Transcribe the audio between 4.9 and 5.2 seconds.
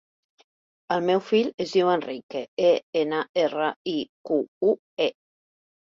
e.